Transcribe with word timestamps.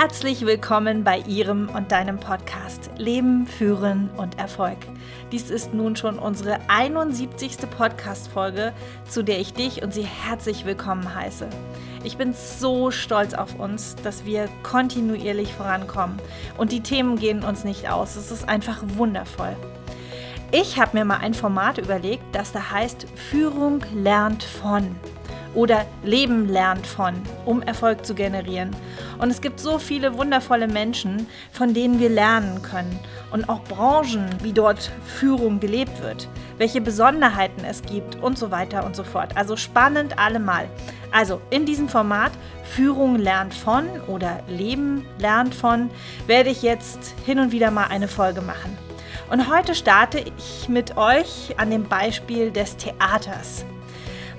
Herzlich 0.00 0.46
willkommen 0.46 1.04
bei 1.04 1.18
Ihrem 1.18 1.68
und 1.68 1.92
deinem 1.92 2.18
Podcast 2.18 2.88
Leben, 2.96 3.46
Führen 3.46 4.08
und 4.16 4.38
Erfolg. 4.38 4.78
Dies 5.30 5.50
ist 5.50 5.74
nun 5.74 5.94
schon 5.94 6.18
unsere 6.18 6.58
71. 6.68 7.58
Podcast-Folge, 7.70 8.72
zu 9.06 9.22
der 9.22 9.40
ich 9.40 9.52
dich 9.52 9.82
und 9.82 9.92
Sie 9.92 10.06
herzlich 10.06 10.64
willkommen 10.64 11.14
heiße. 11.14 11.50
Ich 12.02 12.16
bin 12.16 12.32
so 12.32 12.90
stolz 12.90 13.34
auf 13.34 13.60
uns, 13.60 13.94
dass 13.96 14.24
wir 14.24 14.48
kontinuierlich 14.62 15.52
vorankommen 15.52 16.18
und 16.56 16.72
die 16.72 16.80
Themen 16.80 17.18
gehen 17.18 17.44
uns 17.44 17.64
nicht 17.64 17.90
aus. 17.90 18.16
Es 18.16 18.30
ist 18.30 18.48
einfach 18.48 18.78
wundervoll. 18.96 19.54
Ich 20.50 20.80
habe 20.80 20.96
mir 20.96 21.04
mal 21.04 21.18
ein 21.18 21.34
Format 21.34 21.76
überlegt, 21.76 22.24
das 22.32 22.52
da 22.52 22.70
heißt 22.70 23.06
Führung 23.16 23.84
lernt 23.94 24.44
von 24.44 24.96
oder 25.54 25.84
Leben 26.02 26.48
lernt 26.48 26.86
von, 26.86 27.14
um 27.44 27.62
Erfolg 27.62 28.04
zu 28.04 28.14
generieren. 28.14 28.70
Und 29.18 29.30
es 29.30 29.40
gibt 29.40 29.60
so 29.60 29.78
viele 29.78 30.16
wundervolle 30.16 30.68
Menschen, 30.68 31.26
von 31.52 31.74
denen 31.74 32.00
wir 32.00 32.08
lernen 32.08 32.62
können. 32.62 32.98
Und 33.30 33.48
auch 33.48 33.62
Branchen, 33.64 34.26
wie 34.42 34.52
dort 34.52 34.90
Führung 35.04 35.60
gelebt 35.60 36.02
wird, 36.02 36.28
welche 36.58 36.80
Besonderheiten 36.80 37.64
es 37.64 37.82
gibt 37.82 38.16
und 38.16 38.38
so 38.38 38.50
weiter 38.50 38.84
und 38.84 38.96
so 38.96 39.04
fort. 39.04 39.36
Also 39.36 39.56
spannend 39.56 40.18
allemal. 40.18 40.68
Also 41.12 41.40
in 41.50 41.66
diesem 41.66 41.88
Format 41.88 42.32
Führung 42.64 43.16
lernt 43.16 43.54
von 43.54 43.86
oder 44.06 44.40
Leben 44.48 45.04
lernt 45.18 45.54
von 45.54 45.90
werde 46.26 46.50
ich 46.50 46.62
jetzt 46.62 47.14
hin 47.26 47.40
und 47.40 47.52
wieder 47.52 47.70
mal 47.70 47.86
eine 47.88 48.08
Folge 48.08 48.42
machen. 48.42 48.76
Und 49.30 49.48
heute 49.48 49.74
starte 49.74 50.24
ich 50.38 50.68
mit 50.68 50.96
euch 50.96 51.54
an 51.56 51.70
dem 51.70 51.84
Beispiel 51.84 52.50
des 52.50 52.76
Theaters. 52.76 53.64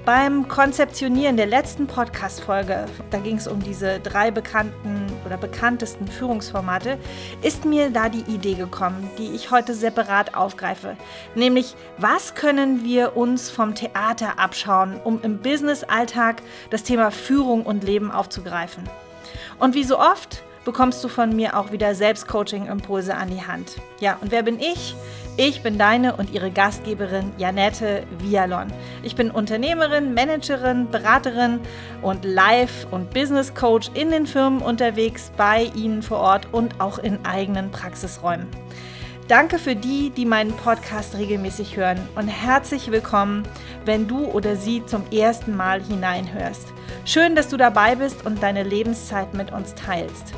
Beim 0.04 0.48
Konzeptionieren 0.48 1.38
der 1.38 1.46
letzten 1.46 1.86
Podcast-Folge, 1.86 2.86
da 3.12 3.20
ging 3.20 3.38
es 3.38 3.48
um 3.48 3.62
diese 3.62 4.00
drei 4.00 4.32
bekannten 4.32 5.06
oder 5.28 5.38
bekanntesten 5.38 6.08
Führungsformate, 6.08 6.98
ist 7.44 7.66
mir 7.66 7.92
da 7.92 8.10
die 8.10 8.24
Idee 8.32 8.56
gekommen, 8.56 9.12
die 9.20 9.36
ich 9.36 9.52
heute 9.52 9.76
separat 9.76 10.34
aufgreife. 10.34 10.98
Nämlich, 11.36 11.76
was 12.00 12.34
können 12.34 12.84
wir 12.84 13.16
uns 13.16 13.52
vom 13.52 13.76
Theater 13.76 14.40
abschauen, 14.40 15.00
um 15.04 15.22
im 15.22 15.38
Business-Alltag 15.38 16.42
das 16.72 16.82
Thema 16.82 17.12
Führung 17.12 17.64
und 17.64 17.84
Leben 17.84 18.10
aufzugreifen? 18.10 18.84
Und 19.60 19.76
wie 19.76 19.84
so 19.84 20.00
oft 20.00 20.42
bekommst 20.66 21.04
du 21.04 21.10
von 21.10 21.36
mir 21.36 21.58
auch 21.58 21.72
wieder 21.72 21.94
Selbstcoaching-Impulse 21.94 23.16
an 23.16 23.30
die 23.30 23.46
Hand. 23.46 23.78
Ja, 24.00 24.18
und 24.22 24.32
wer 24.32 24.44
bin 24.44 24.60
ich? 24.60 24.96
Ich 25.38 25.64
bin 25.64 25.78
deine 25.78 26.18
und 26.18 26.34
ihre 26.34 26.52
Gastgeberin 26.52 27.32
Janette 27.38 28.04
Vialon. 28.20 28.68
Ich 29.02 29.16
bin 29.16 29.32
Unternehmerin, 29.32 30.14
Managerin, 30.14 30.90
Beraterin 30.92 31.62
und 32.02 32.26
Life- 32.26 32.86
und 32.92 33.12
Business 33.12 33.54
Coach 33.56 33.90
in 33.94 34.12
den 34.12 34.28
Firmen 34.28 34.62
unterwegs, 34.62 35.32
bei 35.38 35.72
Ihnen 35.74 36.04
vor 36.04 36.20
Ort 36.20 36.48
und 36.52 36.82
auch 36.82 37.00
in 37.00 37.26
eigenen 37.26 37.72
Praxisräumen. 37.72 38.48
Danke 39.30 39.58
für 39.58 39.76
die, 39.76 40.10
die 40.10 40.26
meinen 40.26 40.52
Podcast 40.52 41.16
regelmäßig 41.18 41.78
hören 41.78 42.00
und 42.16 42.28
herzlich 42.28 42.92
willkommen, 42.92 43.44
wenn 43.86 44.10
du 44.10 44.26
oder 44.26 44.58
sie 44.58 44.86
zum 44.86 45.10
ersten 45.12 45.56
Mal 45.56 45.82
hineinhörst. 45.82 46.68
Schön, 47.06 47.36
dass 47.36 47.48
du 47.48 47.56
dabei 47.56 47.96
bist 47.96 48.26
und 48.26 48.44
deine 48.44 48.64
Lebenszeit 48.64 49.34
mit 49.34 49.54
uns 49.54 49.74
teilst. 49.76 50.34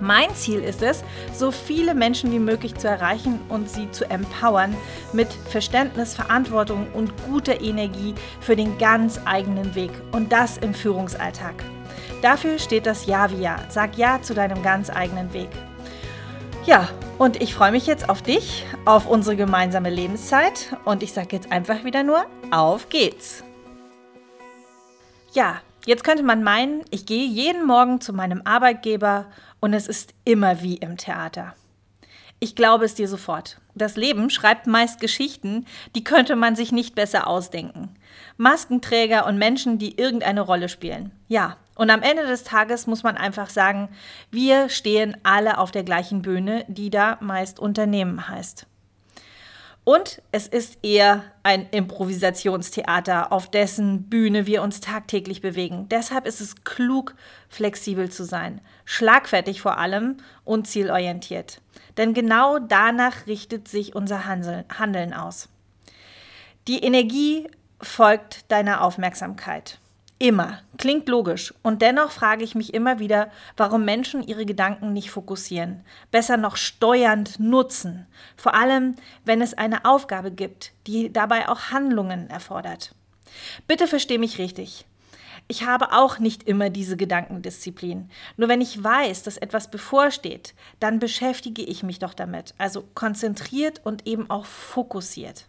Mein 0.00 0.34
Ziel 0.34 0.60
ist 0.60 0.82
es, 0.82 1.04
so 1.34 1.50
viele 1.50 1.94
Menschen 1.94 2.32
wie 2.32 2.38
möglich 2.38 2.74
zu 2.74 2.88
erreichen 2.88 3.38
und 3.50 3.68
sie 3.68 3.90
zu 3.90 4.08
empowern 4.10 4.74
mit 5.12 5.28
Verständnis, 5.32 6.14
Verantwortung 6.14 6.86
und 6.94 7.12
guter 7.26 7.60
Energie 7.60 8.14
für 8.40 8.56
den 8.56 8.78
ganz 8.78 9.20
eigenen 9.26 9.74
Weg 9.74 9.90
und 10.12 10.32
das 10.32 10.56
im 10.56 10.72
Führungsalltag. 10.72 11.54
Dafür 12.22 12.58
steht 12.58 12.86
das 12.86 13.06
Ja 13.06 13.30
wie 13.30 13.42
Ja. 13.42 13.56
Sag 13.68 13.98
Ja 13.98 14.22
zu 14.22 14.34
deinem 14.34 14.62
ganz 14.62 14.90
eigenen 14.90 15.32
Weg. 15.34 15.50
Ja, 16.64 16.88
und 17.18 17.40
ich 17.42 17.54
freue 17.54 17.72
mich 17.72 17.86
jetzt 17.86 18.08
auf 18.08 18.22
dich, 18.22 18.66
auf 18.84 19.06
unsere 19.06 19.36
gemeinsame 19.36 19.90
Lebenszeit 19.90 20.76
und 20.84 21.02
ich 21.02 21.12
sage 21.12 21.28
jetzt 21.32 21.52
einfach 21.52 21.84
wieder 21.84 22.02
nur, 22.02 22.24
auf 22.50 22.88
geht's! 22.88 23.44
Ja, 25.32 25.60
Jetzt 25.86 26.04
könnte 26.04 26.22
man 26.22 26.42
meinen, 26.42 26.82
ich 26.90 27.06
gehe 27.06 27.26
jeden 27.26 27.66
Morgen 27.66 28.02
zu 28.02 28.12
meinem 28.12 28.42
Arbeitgeber 28.44 29.26
und 29.60 29.74
es 29.74 29.86
ist 29.86 30.14
immer 30.24 30.62
wie 30.62 30.76
im 30.76 30.96
Theater. 30.96 31.54
Ich 32.42 32.56
glaube 32.56 32.86
es 32.86 32.94
dir 32.94 33.06
sofort. 33.06 33.60
Das 33.74 33.96
Leben 33.96 34.30
schreibt 34.30 34.66
meist 34.66 34.98
Geschichten, 34.98 35.66
die 35.94 36.02
könnte 36.02 36.36
man 36.36 36.56
sich 36.56 36.72
nicht 36.72 36.94
besser 36.94 37.26
ausdenken. 37.26 37.94
Maskenträger 38.38 39.26
und 39.26 39.36
Menschen, 39.36 39.78
die 39.78 39.98
irgendeine 39.98 40.40
Rolle 40.40 40.70
spielen. 40.70 41.12
Ja, 41.28 41.58
und 41.74 41.90
am 41.90 42.02
Ende 42.02 42.26
des 42.26 42.44
Tages 42.44 42.86
muss 42.86 43.02
man 43.02 43.16
einfach 43.16 43.50
sagen, 43.50 43.90
wir 44.30 44.70
stehen 44.70 45.16
alle 45.22 45.58
auf 45.58 45.70
der 45.70 45.84
gleichen 45.84 46.22
Bühne, 46.22 46.64
die 46.68 46.90
da 46.90 47.18
meist 47.20 47.58
Unternehmen 47.58 48.28
heißt. 48.28 48.66
Und 49.90 50.22
es 50.30 50.46
ist 50.46 50.78
eher 50.84 51.24
ein 51.42 51.66
Improvisationstheater, 51.68 53.32
auf 53.32 53.50
dessen 53.50 54.04
Bühne 54.04 54.46
wir 54.46 54.62
uns 54.62 54.78
tagtäglich 54.78 55.40
bewegen. 55.40 55.88
Deshalb 55.88 56.28
ist 56.28 56.40
es 56.40 56.62
klug, 56.62 57.16
flexibel 57.48 58.08
zu 58.08 58.22
sein, 58.22 58.60
schlagfertig 58.84 59.60
vor 59.60 59.78
allem 59.78 60.18
und 60.44 60.68
zielorientiert. 60.68 61.60
Denn 61.96 62.14
genau 62.14 62.60
danach 62.60 63.26
richtet 63.26 63.66
sich 63.66 63.96
unser 63.96 64.26
Handeln 64.26 65.12
aus. 65.12 65.48
Die 66.68 66.84
Energie 66.84 67.48
folgt 67.82 68.48
deiner 68.52 68.84
Aufmerksamkeit. 68.84 69.80
Immer. 70.22 70.60
Klingt 70.76 71.08
logisch. 71.08 71.54
Und 71.62 71.80
dennoch 71.80 72.10
frage 72.10 72.44
ich 72.44 72.54
mich 72.54 72.74
immer 72.74 72.98
wieder, 72.98 73.30
warum 73.56 73.86
Menschen 73.86 74.22
ihre 74.22 74.44
Gedanken 74.44 74.92
nicht 74.92 75.10
fokussieren, 75.10 75.82
besser 76.10 76.36
noch 76.36 76.58
steuernd 76.58 77.40
nutzen. 77.40 78.06
Vor 78.36 78.54
allem, 78.54 78.96
wenn 79.24 79.40
es 79.40 79.54
eine 79.54 79.86
Aufgabe 79.86 80.30
gibt, 80.30 80.72
die 80.86 81.10
dabei 81.10 81.48
auch 81.48 81.70
Handlungen 81.70 82.28
erfordert. 82.28 82.94
Bitte 83.66 83.86
versteh 83.86 84.18
mich 84.18 84.38
richtig. 84.38 84.84
Ich 85.48 85.64
habe 85.64 85.92
auch 85.92 86.18
nicht 86.18 86.42
immer 86.42 86.68
diese 86.68 86.98
Gedankendisziplin. 86.98 88.10
Nur 88.36 88.50
wenn 88.50 88.60
ich 88.60 88.84
weiß, 88.84 89.22
dass 89.22 89.38
etwas 89.38 89.70
bevorsteht, 89.70 90.54
dann 90.80 90.98
beschäftige 90.98 91.62
ich 91.62 91.82
mich 91.82 91.98
doch 91.98 92.12
damit. 92.12 92.54
Also 92.58 92.84
konzentriert 92.94 93.80
und 93.84 94.06
eben 94.06 94.28
auch 94.28 94.44
fokussiert. 94.44 95.46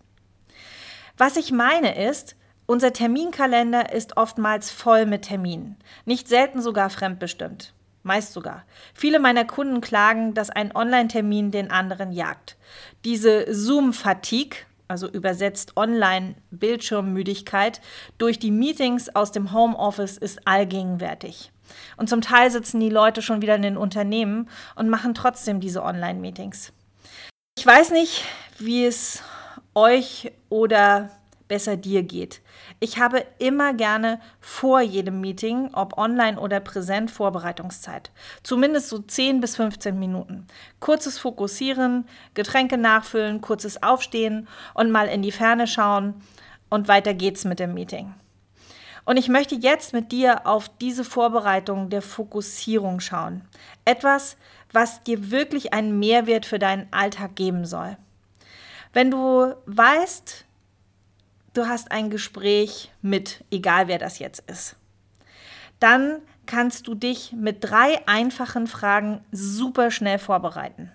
Was 1.18 1.36
ich 1.36 1.52
meine 1.52 2.08
ist, 2.08 2.38
unser 2.72 2.94
Terminkalender 2.94 3.92
ist 3.92 4.16
oftmals 4.16 4.72
voll 4.72 5.06
mit 5.06 5.24
Terminen, 5.24 5.76
nicht 6.06 6.30
selten 6.30 6.62
sogar 6.62 6.90
fremdbestimmt. 6.90 7.74
Meist 8.02 8.32
sogar. 8.32 8.64
Viele 8.94 9.20
meiner 9.20 9.44
Kunden 9.44 9.82
klagen, 9.82 10.34
dass 10.34 10.50
ein 10.50 10.74
Online-Termin 10.74 11.52
den 11.52 11.70
anderen 11.70 12.14
jagt. 12.14 12.56
Diese 13.04 13.54
Zoom-Fatigue, 13.54 14.60
also 14.88 15.10
übersetzt 15.10 15.76
Online-Bildschirmmüdigkeit, 15.76 17.81
durch 18.18 18.40
die 18.40 18.52
Meetings 18.52 19.14
aus 19.14 19.34
dem 19.34 19.52
Homeoffice 19.52 20.18
ist 20.18 20.48
allgegenwärtig. 20.48 21.52
Und 21.98 22.08
zum 22.08 22.22
Teil 22.22 22.52
sitzen 22.52 22.80
die 22.80 22.90
Leute 22.90 23.22
schon 23.22 23.42
wieder 23.42 23.56
in 23.56 23.64
den 23.64 23.76
Unternehmen 23.76 24.48
und 24.76 24.88
machen 24.88 25.14
trotzdem 25.14 25.60
diese 25.60 25.84
Online-Meetings. 25.84 26.72
Ich 27.58 27.66
weiß 27.66 27.92
nicht, 27.92 28.24
wie 28.60 28.86
es 28.86 29.24
euch 29.76 30.31
oder 30.48 31.10
besser 31.51 31.75
dir 31.75 32.03
geht. 32.03 32.39
Ich 32.79 32.97
habe 32.97 33.25
immer 33.38 33.73
gerne 33.73 34.22
vor 34.39 34.79
jedem 34.79 35.19
Meeting, 35.19 35.69
ob 35.73 35.97
online 35.97 36.39
oder 36.39 36.62
präsent, 36.62 37.12
Vorbereitungszeit. 37.12 38.09
Zumindest 38.41 38.88
so 38.88 39.00
10 39.00 39.41
bis 39.41 39.57
15 39.57 40.00
Minuten. 40.00 40.47
Kurzes 40.79 41.19
Fokussieren, 41.19 42.07
Getränke 42.35 42.78
nachfüllen, 42.78 43.41
kurzes 43.41 43.84
Aufstehen 43.84 44.47
und 44.73 44.91
mal 44.91 45.09
in 45.09 45.23
die 45.23 45.34
Ferne 45.34 45.67
schauen 45.67 46.13
und 46.69 46.88
weiter 46.88 47.13
geht's 47.13 47.44
mit 47.44 47.59
dem 47.59 47.74
Meeting. 47.74 48.13
Und 49.04 49.18
ich 49.18 49.27
möchte 49.27 49.56
jetzt 49.56 49.92
mit 49.92 50.13
dir 50.13 50.47
auf 50.47 50.69
diese 50.80 51.04
Vorbereitung 51.04 51.89
der 51.89 52.01
Fokussierung 52.01 53.01
schauen. 53.01 53.42
Etwas, 53.83 54.38
was 54.71 55.04
dir 55.04 55.31
wirklich 55.31 55.74
einen 55.74 56.00
Mehrwert 56.00 56.45
für 56.45 56.59
deinen 56.59 56.88
Alltag 56.92 57.36
geben 57.36 57.65
soll. 57.65 57.97
Wenn 58.94 59.12
du 59.12 59.54
weißt, 59.65 60.45
du 61.53 61.68
hast 61.68 61.92
ein 61.92 62.09
Gespräch 62.09 62.92
mit, 63.01 63.44
egal 63.51 63.88
wer 63.88 63.98
das 63.98 64.19
jetzt 64.19 64.50
ist. 64.50 64.75
Dann 65.80 66.21
kannst 66.45 66.88
du 66.88 66.95
dich 66.95 67.33
mit 67.33 67.63
drei 67.63 68.07
einfachen 68.07 68.68
Fragen 68.68 69.24
super 69.31 69.92
schnell 69.92 70.19
vorbereiten. 70.19 70.92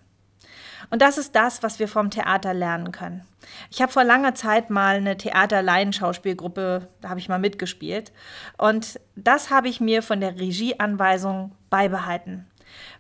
Und 0.91 1.03
das 1.03 1.19
ist 1.19 1.35
das, 1.35 1.63
was 1.63 1.79
wir 1.79 1.89
vom 1.89 2.11
Theater 2.11 2.55
lernen 2.55 2.93
können. 2.93 3.27
Ich 3.71 3.83
habe 3.83 3.93
vor 3.93 4.05
langer 4.05 4.35
Zeit 4.35 4.71
mal 4.71 4.97
eine 4.97 5.17
Theater-Laienschauspielgruppe, 5.17 6.89
da 7.01 7.09
habe 7.09 7.19
ich 7.19 7.29
mal 7.29 7.39
mitgespielt. 7.39 8.13
Und 8.57 9.01
das 9.17 9.51
habe 9.51 9.69
ich 9.69 9.81
mir 9.81 10.03
von 10.03 10.21
der 10.21 10.39
Regieanweisung 10.39 11.53
beibehalten. 11.71 12.47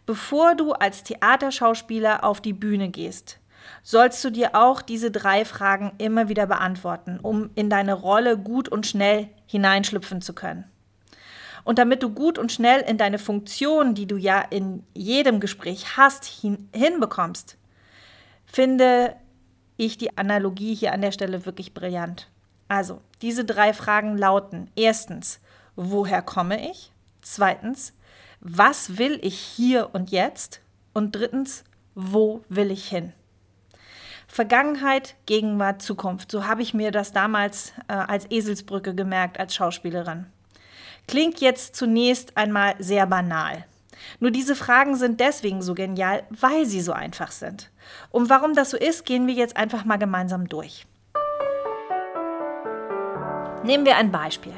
Bevor 0.04 0.54
du 0.54 0.72
als 0.72 1.02
Theaterschauspieler 1.02 2.24
auf 2.24 2.40
die 2.40 2.52
Bühne 2.52 2.88
gehst, 2.88 3.38
sollst 3.82 4.24
du 4.24 4.30
dir 4.30 4.54
auch 4.54 4.82
diese 4.82 5.10
drei 5.10 5.44
Fragen 5.44 5.92
immer 5.98 6.28
wieder 6.28 6.46
beantworten, 6.46 7.18
um 7.20 7.50
in 7.54 7.70
deine 7.70 7.94
Rolle 7.94 8.36
gut 8.36 8.68
und 8.68 8.86
schnell 8.86 9.28
hineinschlüpfen 9.46 10.20
zu 10.20 10.32
können. 10.32 10.64
Und 11.64 11.78
damit 11.78 12.02
du 12.02 12.10
gut 12.10 12.38
und 12.38 12.52
schnell 12.52 12.80
in 12.82 12.96
deine 12.96 13.18
Funktion, 13.18 13.94
die 13.94 14.06
du 14.06 14.16
ja 14.16 14.40
in 14.40 14.84
jedem 14.94 15.40
Gespräch 15.40 15.96
hast, 15.96 16.24
hin 16.24 16.68
hinbekommst, 16.72 17.56
finde 18.46 19.16
ich 19.76 19.98
die 19.98 20.16
Analogie 20.16 20.74
hier 20.74 20.92
an 20.92 21.00
der 21.00 21.10
Stelle 21.10 21.44
wirklich 21.44 21.74
brillant. 21.74 22.28
Also, 22.68 23.00
diese 23.20 23.44
drei 23.44 23.72
Fragen 23.72 24.16
lauten: 24.16 24.70
Erstens, 24.76 25.40
woher 25.74 26.22
komme 26.22 26.70
ich? 26.70 26.92
Zweitens, 27.20 27.92
was 28.40 28.98
will 28.98 29.18
ich 29.22 29.36
hier 29.36 29.90
und 29.92 30.12
jetzt? 30.12 30.60
Und 30.92 31.16
drittens, 31.16 31.64
wo 31.96 32.44
will 32.48 32.70
ich 32.70 32.86
hin? 32.88 33.12
Vergangenheit, 34.26 35.14
Gegenwart, 35.26 35.82
Zukunft. 35.82 36.30
So 36.30 36.46
habe 36.46 36.62
ich 36.62 36.74
mir 36.74 36.90
das 36.90 37.12
damals 37.12 37.72
äh, 37.88 37.92
als 37.92 38.30
Eselsbrücke 38.30 38.94
gemerkt 38.94 39.38
als 39.38 39.54
Schauspielerin. 39.54 40.26
Klingt 41.08 41.40
jetzt 41.40 41.76
zunächst 41.76 42.36
einmal 42.36 42.74
sehr 42.78 43.06
banal. 43.06 43.64
Nur 44.20 44.30
diese 44.30 44.54
Fragen 44.54 44.96
sind 44.96 45.20
deswegen 45.20 45.62
so 45.62 45.74
genial, 45.74 46.24
weil 46.30 46.66
sie 46.66 46.80
so 46.80 46.92
einfach 46.92 47.30
sind. 47.30 47.70
Und 48.10 48.28
warum 48.28 48.54
das 48.54 48.70
so 48.70 48.76
ist, 48.76 49.06
gehen 49.06 49.26
wir 49.26 49.34
jetzt 49.34 49.56
einfach 49.56 49.84
mal 49.84 49.98
gemeinsam 49.98 50.48
durch. 50.48 50.86
Nehmen 53.62 53.84
wir 53.84 53.96
ein 53.96 54.12
Beispiel. 54.12 54.54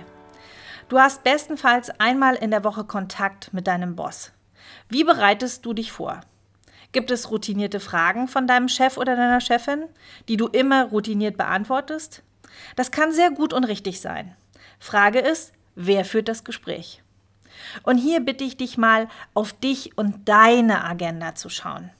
Du 0.89 0.99
hast 0.99 1.23
bestenfalls 1.23 1.91
einmal 2.01 2.35
in 2.35 2.51
der 2.51 2.65
Woche 2.65 2.85
Kontakt 2.85 3.53
mit 3.53 3.67
deinem 3.67 3.95
Boss. 3.95 4.33
Wie 4.89 5.05
bereitest 5.05 5.65
du 5.67 5.75
dich 5.75 5.93
vor? 5.93 6.21
Gibt 6.93 7.11
es 7.11 7.31
routinierte 7.31 7.81
Fragen 7.81 8.29
von 8.29 8.47
deinem 8.47 8.69
Chef 8.69 8.97
oder 8.97 9.15
deiner 9.15 9.41
Chefin, 9.41 9.85
die 10.29 10.37
du 10.37 10.47
immer 10.47 10.87
routiniert 10.87 11.37
beantwortest? 11.37 12.23
Das 12.77 12.91
kann 12.91 13.13
sehr 13.13 13.31
gut 13.31 13.53
und 13.53 13.65
richtig 13.65 14.01
sein. 14.01 14.35
Frage 14.79 15.19
ist, 15.19 15.53
wer 15.75 16.05
führt 16.05 16.29
das 16.29 16.45
Gespräch? 16.45 17.03
Und 17.83 17.99
hier 17.99 18.21
bitte 18.21 18.45
ich 18.45 18.57
dich 18.57 18.79
mal, 18.79 19.09
auf 19.35 19.53
dich 19.53 19.99
und 19.99 20.29
deine 20.29 20.85
Agenda 20.85 21.35
zu 21.35 21.49
schauen. 21.49 21.91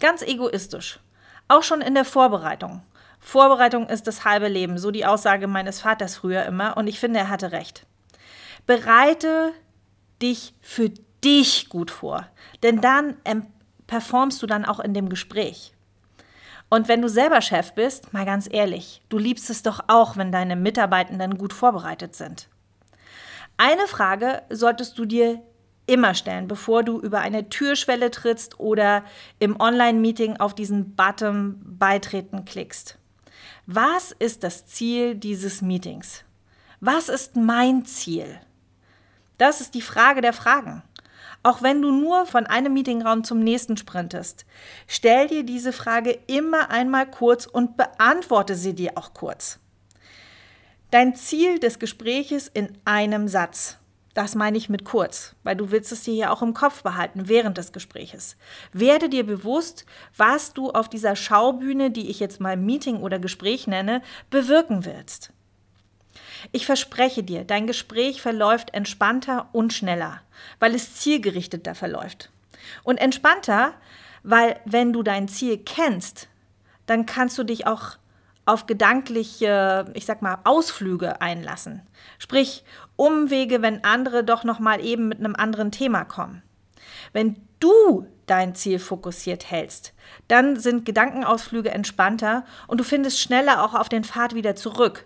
Ganz 0.00 0.22
egoistisch. 0.22 1.00
Auch 1.46 1.62
schon 1.62 1.80
in 1.80 1.94
der 1.94 2.04
Vorbereitung. 2.04 2.82
Vorbereitung 3.20 3.88
ist 3.88 4.06
das 4.06 4.24
halbe 4.24 4.48
Leben, 4.48 4.78
so 4.78 4.90
die 4.90 5.06
Aussage 5.06 5.46
meines 5.46 5.80
Vaters 5.80 6.16
früher 6.16 6.44
immer, 6.44 6.76
und 6.76 6.86
ich 6.86 7.00
finde, 7.00 7.20
er 7.20 7.28
hatte 7.30 7.52
recht. 7.52 7.86
Bereite 8.66 9.52
dich 10.20 10.54
für 10.60 10.90
dich 11.24 11.68
gut 11.68 11.90
vor, 11.90 12.28
denn 12.62 12.80
dann 12.80 13.16
performst 13.88 14.40
du 14.40 14.46
dann 14.46 14.64
auch 14.64 14.78
in 14.78 14.94
dem 14.94 15.08
Gespräch. 15.08 15.72
Und 16.70 16.86
wenn 16.86 17.02
du 17.02 17.08
selber 17.08 17.40
Chef 17.40 17.72
bist, 17.72 18.12
mal 18.12 18.26
ganz 18.26 18.48
ehrlich, 18.48 19.02
du 19.08 19.18
liebst 19.18 19.50
es 19.50 19.64
doch 19.64 19.80
auch, 19.88 20.16
wenn 20.16 20.30
deine 20.30 20.54
Mitarbeitenden 20.54 21.38
gut 21.38 21.52
vorbereitet 21.52 22.14
sind. 22.14 22.48
Eine 23.56 23.88
Frage 23.88 24.42
solltest 24.50 24.96
du 24.98 25.04
dir 25.04 25.42
immer 25.86 26.14
stellen, 26.14 26.46
bevor 26.46 26.84
du 26.84 27.00
über 27.00 27.20
eine 27.20 27.48
Türschwelle 27.48 28.10
trittst 28.10 28.60
oder 28.60 29.02
im 29.38 29.58
Online-Meeting 29.58 30.36
auf 30.36 30.54
diesen 30.54 30.94
Button 30.94 31.58
Beitreten 31.64 32.44
klickst. 32.44 32.98
Was 33.66 34.12
ist 34.12 34.44
das 34.44 34.66
Ziel 34.66 35.14
dieses 35.14 35.62
Meetings? 35.62 36.24
Was 36.80 37.08
ist 37.08 37.36
mein 37.36 37.86
Ziel? 37.86 38.38
Das 39.38 39.60
ist 39.60 39.74
die 39.74 39.82
Frage 39.82 40.20
der 40.20 40.34
Fragen. 40.34 40.82
Auch 41.48 41.62
wenn 41.62 41.80
du 41.80 41.90
nur 41.90 42.26
von 42.26 42.44
einem 42.44 42.74
Meetingraum 42.74 43.24
zum 43.24 43.38
nächsten 43.38 43.78
sprintest, 43.78 44.44
stell 44.86 45.28
dir 45.28 45.44
diese 45.44 45.72
Frage 45.72 46.18
immer 46.26 46.68
einmal 46.68 47.10
kurz 47.10 47.46
und 47.46 47.78
beantworte 47.78 48.54
sie 48.54 48.74
dir 48.74 48.98
auch 48.98 49.14
kurz. 49.14 49.58
Dein 50.90 51.14
Ziel 51.14 51.58
des 51.58 51.78
Gespräches 51.78 52.48
in 52.48 52.76
einem 52.84 53.28
Satz. 53.28 53.78
Das 54.12 54.34
meine 54.34 54.58
ich 54.58 54.68
mit 54.68 54.84
kurz, 54.84 55.36
weil 55.42 55.56
du 55.56 55.70
willst 55.70 55.90
es 55.90 56.02
dir 56.02 56.12
ja 56.12 56.30
auch 56.30 56.42
im 56.42 56.52
Kopf 56.52 56.82
behalten 56.82 57.30
während 57.30 57.56
des 57.56 57.72
Gespräches. 57.72 58.36
Werde 58.74 59.08
dir 59.08 59.24
bewusst, 59.24 59.86
was 60.18 60.52
du 60.52 60.68
auf 60.70 60.90
dieser 60.90 61.16
Schaubühne, 61.16 61.90
die 61.90 62.10
ich 62.10 62.20
jetzt 62.20 62.40
mal 62.40 62.58
Meeting 62.58 62.98
oder 62.98 63.18
Gespräch 63.18 63.66
nenne, 63.66 64.02
bewirken 64.28 64.84
willst. 64.84 65.32
Ich 66.52 66.66
verspreche 66.66 67.22
dir, 67.22 67.44
dein 67.44 67.66
Gespräch 67.66 68.22
verläuft 68.22 68.74
entspannter 68.74 69.48
und 69.52 69.72
schneller, 69.72 70.20
weil 70.58 70.74
es 70.74 70.96
zielgerichteter 70.96 71.74
verläuft. 71.74 72.30
Und 72.82 72.98
entspannter, 72.98 73.74
weil 74.22 74.60
wenn 74.64 74.92
du 74.92 75.02
dein 75.02 75.28
Ziel 75.28 75.58
kennst, 75.58 76.28
dann 76.86 77.06
kannst 77.06 77.38
du 77.38 77.44
dich 77.44 77.66
auch 77.66 77.96
auf 78.46 78.66
gedankliche, 78.66 79.90
ich 79.92 80.06
sag 80.06 80.22
mal, 80.22 80.38
Ausflüge 80.44 81.20
einlassen. 81.20 81.82
Sprich, 82.18 82.64
Umwege, 82.96 83.60
wenn 83.60 83.84
andere 83.84 84.24
doch 84.24 84.42
noch 84.42 84.58
mal 84.58 84.82
eben 84.82 85.08
mit 85.08 85.18
einem 85.18 85.36
anderen 85.36 85.70
Thema 85.70 86.04
kommen. 86.04 86.42
Wenn 87.12 87.36
du 87.60 88.06
dein 88.26 88.54
Ziel 88.54 88.78
fokussiert 88.78 89.50
hältst, 89.50 89.92
dann 90.28 90.56
sind 90.56 90.86
Gedankenausflüge 90.86 91.70
entspannter 91.70 92.44
und 92.66 92.78
du 92.78 92.84
findest 92.84 93.20
schneller 93.20 93.62
auch 93.62 93.74
auf 93.74 93.88
den 93.88 94.04
Pfad 94.04 94.34
wieder 94.34 94.56
zurück 94.56 95.04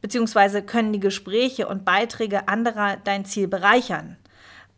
beziehungsweise 0.00 0.62
können 0.62 0.92
die 0.92 1.00
Gespräche 1.00 1.68
und 1.68 1.84
Beiträge 1.84 2.48
anderer 2.48 2.96
dein 2.96 3.24
Ziel 3.24 3.48
bereichern. 3.48 4.16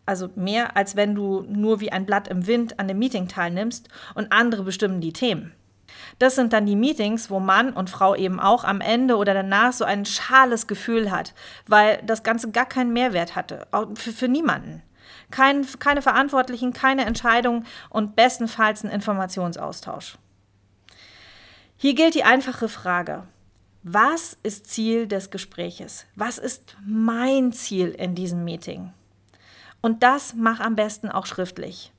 Also 0.06 0.30
mehr, 0.34 0.76
als 0.76 0.96
wenn 0.96 1.14
du 1.14 1.42
nur 1.48 1.80
wie 1.80 1.92
ein 1.92 2.06
Blatt 2.06 2.28
im 2.28 2.46
Wind 2.46 2.80
an 2.80 2.88
dem 2.88 2.98
Meeting 2.98 3.28
teilnimmst 3.28 3.88
und 4.14 4.32
andere 4.32 4.64
bestimmen 4.64 5.00
die 5.00 5.12
Themen. 5.12 5.52
Das 6.18 6.34
sind 6.34 6.52
dann 6.52 6.66
die 6.66 6.76
Meetings, 6.76 7.30
wo 7.30 7.40
Mann 7.40 7.72
und 7.72 7.90
Frau 7.90 8.14
eben 8.14 8.40
auch 8.40 8.64
am 8.64 8.80
Ende 8.80 9.16
oder 9.16 9.34
danach 9.34 9.72
so 9.72 9.84
ein 9.84 10.04
schales 10.04 10.66
Gefühl 10.66 11.10
hat, 11.10 11.34
weil 11.66 12.02
das 12.04 12.22
Ganze 12.22 12.50
gar 12.50 12.66
keinen 12.66 12.92
Mehrwert 12.92 13.36
hatte, 13.36 13.66
für, 13.94 14.12
für 14.12 14.28
niemanden. 14.28 14.82
Kein, 15.30 15.66
keine 15.78 16.02
Verantwortlichen, 16.02 16.72
keine 16.72 17.04
Entscheidung 17.04 17.64
und 17.88 18.16
bestenfalls 18.16 18.82
ein 18.82 18.90
Informationsaustausch. 18.90 20.18
Hier 21.76 21.94
gilt 21.94 22.14
die 22.14 22.24
einfache 22.24 22.68
Frage, 22.68 23.24
was 23.82 24.36
ist 24.42 24.66
Ziel 24.66 25.06
des 25.06 25.30
Gespräches? 25.30 26.04
Was 26.14 26.36
ist 26.36 26.76
mein 26.84 27.50
Ziel 27.52 27.88
in 27.88 28.14
diesem 28.14 28.44
Meeting? 28.44 28.92
Und 29.80 30.02
das 30.02 30.34
mach 30.34 30.60
am 30.60 30.76
besten 30.76 31.08
auch 31.08 31.24
schriftlich. 31.24 31.90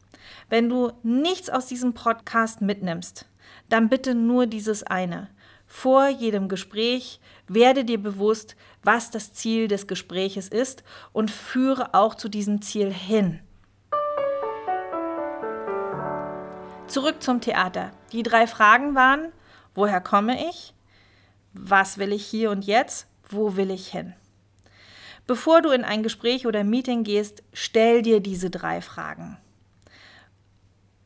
Wenn 0.47 0.69
du 0.69 0.91
nichts 1.01 1.49
aus 1.49 1.65
diesem 1.65 1.95
Podcast 1.95 2.61
mitnimmst, 2.61 3.25
dann 3.69 3.89
bitte 3.89 4.13
nur 4.13 4.45
dieses 4.45 4.83
eine. 4.83 5.29
Vor 5.65 6.07
jedem 6.07 6.49
Gespräch 6.49 7.19
werde 7.47 7.83
dir 7.83 7.99
bewusst, 7.99 8.55
was 8.83 9.09
das 9.09 9.33
Ziel 9.33 9.67
des 9.67 9.87
Gespräches 9.87 10.49
ist 10.49 10.83
und 11.13 11.31
führe 11.31 11.95
auch 11.95 12.13
zu 12.13 12.29
diesem 12.29 12.61
Ziel 12.61 12.93
hin. 12.93 13.39
Zurück 16.85 17.23
zum 17.23 17.41
Theater. 17.41 17.89
Die 18.11 18.21
drei 18.21 18.45
Fragen 18.45 18.93
waren, 18.93 19.31
woher 19.73 20.01
komme 20.01 20.47
ich? 20.47 20.75
Was 21.53 21.97
will 21.97 22.11
ich 22.11 22.25
hier 22.25 22.51
und 22.51 22.65
jetzt, 22.65 23.07
wo 23.29 23.55
will 23.55 23.71
ich 23.71 23.87
hin. 23.87 24.13
Bevor 25.27 25.61
du 25.61 25.69
in 25.69 25.83
ein 25.83 26.03
Gespräch 26.03 26.47
oder 26.47 26.63
Meeting 26.63 27.03
gehst, 27.03 27.43
stell 27.53 28.01
dir 28.01 28.19
diese 28.19 28.49
drei 28.49 28.81
Fragen. 28.81 29.37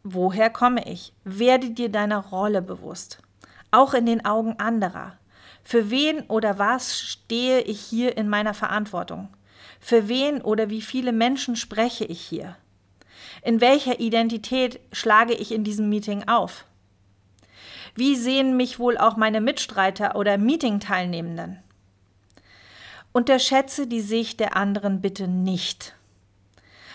Woher 0.03 0.49
komme 0.49 0.89
ich? 0.91 1.13
Werde 1.23 1.71
dir 1.71 1.89
deiner 1.89 2.19
Rolle 2.19 2.61
bewusst, 2.61 3.19
auch 3.71 3.93
in 3.93 4.05
den 4.05 4.25
Augen 4.25 4.59
anderer. 4.59 5.17
Für 5.63 5.89
wen 5.89 6.21
oder 6.27 6.59
was 6.59 6.99
stehe 6.99 7.61
ich 7.61 7.81
hier 7.81 8.17
in 8.17 8.29
meiner 8.29 8.53
Verantwortung? 8.53 9.29
Für 9.79 10.07
wen 10.07 10.41
oder 10.41 10.69
wie 10.69 10.81
viele 10.81 11.11
Menschen 11.11 11.55
spreche 11.55 12.05
ich 12.05 12.21
hier? 12.21 12.55
In 13.41 13.61
welcher 13.61 13.99
Identität 13.99 14.79
schlage 14.91 15.33
ich 15.33 15.51
in 15.51 15.63
diesem 15.63 15.89
Meeting 15.89 16.27
auf? 16.27 16.65
Wie 17.95 18.17
sehen 18.17 18.57
mich 18.57 18.77
wohl 18.77 18.97
auch 18.97 19.15
meine 19.15 19.39
Mitstreiter 19.39 20.15
oder 20.15 20.37
Meeting-Teilnehmenden? 20.37 21.59
Unterschätze 23.13 23.87
die 23.87 24.01
Sicht 24.01 24.41
der 24.41 24.57
anderen 24.57 24.99
bitte 24.99 25.29
nicht. 25.29 25.95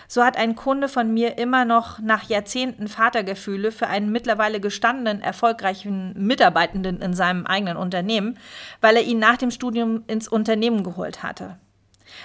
So 0.06 0.22
hat 0.22 0.36
ein 0.36 0.56
Kunde 0.56 0.88
von 0.88 1.14
mir 1.14 1.38
immer 1.38 1.64
noch 1.64 2.00
nach 2.00 2.28
Jahrzehnten 2.28 2.88
Vatergefühle 2.88 3.72
für 3.72 3.86
einen 3.86 4.12
mittlerweile 4.12 4.60
gestandenen, 4.60 5.22
erfolgreichen 5.22 6.12
Mitarbeitenden 6.26 7.00
in 7.00 7.14
seinem 7.14 7.46
eigenen 7.46 7.78
Unternehmen, 7.78 8.36
weil 8.82 8.96
er 8.96 9.02
ihn 9.02 9.20
nach 9.20 9.38
dem 9.38 9.50
Studium 9.50 10.02
ins 10.08 10.28
Unternehmen 10.28 10.84
geholt 10.84 11.22
hatte. 11.22 11.58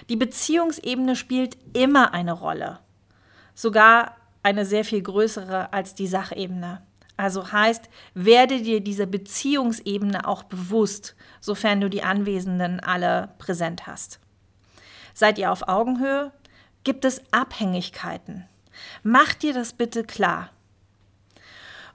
Die 0.10 0.18
Beziehungsebene 0.18 1.16
spielt 1.16 1.58
immer 1.74 2.14
eine 2.14 2.34
Rolle, 2.34 2.80
sogar 3.54 4.18
eine 4.44 4.66
sehr 4.66 4.84
viel 4.84 5.02
größere 5.02 5.72
als 5.72 5.96
die 5.96 6.08
Sachebene. 6.08 6.82
Also 7.18 7.52
heißt, 7.52 7.90
werde 8.14 8.62
dir 8.62 8.82
dieser 8.82 9.06
Beziehungsebene 9.06 10.28
auch 10.28 10.44
bewusst, 10.44 11.16
sofern 11.40 11.82
du 11.82 11.90
die 11.90 12.04
Anwesenden 12.04 12.80
alle 12.80 13.30
präsent 13.38 13.88
hast. 13.88 14.20
Seid 15.14 15.38
ihr 15.38 15.52
auf 15.52 15.68
Augenhöhe? 15.68 16.32
Gibt 16.84 17.06
es 17.06 17.22
Abhängigkeiten? 17.32 18.46
Mach 19.02 19.34
dir 19.34 19.54
das 19.54 19.74
bitte 19.74 20.04
klar. 20.04 20.50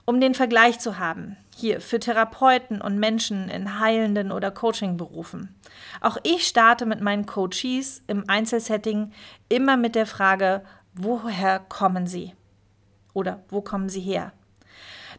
Um 0.05 0.19
den 0.19 0.33
Vergleich 0.33 0.79
zu 0.79 0.97
haben, 0.97 1.37
hier 1.55 1.79
für 1.79 1.99
Therapeuten 1.99 2.81
und 2.81 2.97
Menschen 2.97 3.47
in 3.49 3.79
heilenden 3.79 4.31
oder 4.31 4.49
Coaching-Berufen. 4.49 5.55
Auch 6.01 6.17
ich 6.23 6.47
starte 6.47 6.87
mit 6.87 7.01
meinen 7.01 7.27
Coaches 7.27 8.01
im 8.07 8.27
Einzelsetting 8.27 9.11
immer 9.47 9.77
mit 9.77 9.93
der 9.93 10.07
Frage, 10.07 10.63
woher 10.95 11.59
kommen 11.59 12.07
sie? 12.07 12.33
Oder 13.13 13.43
wo 13.49 13.61
kommen 13.61 13.89
sie 13.89 14.01
her? 14.01 14.33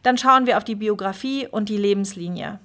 Dann 0.03 0.17
schauen 0.17 0.45
wir 0.45 0.57
auf 0.57 0.63
die 0.63 0.75
Biografie 0.75 1.47
und 1.47 1.69
die 1.69 1.77
Lebenslinie. 1.77 2.59